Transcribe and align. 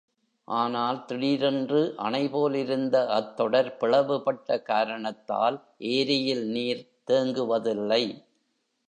ஆனால், 0.47 1.05
திடீரென்று 1.05 1.93
அணைபோல் 1.97 2.53
இருந்த 2.53 3.07
அத் 3.09 3.35
தொடர் 3.35 3.77
பிளவுபட்ட 3.77 4.61
காரணத்தால் 4.61 5.57
ஏரியில் 5.91 6.45
நீர் 6.47 6.83
தேங்குவதில்லை. 7.07 8.03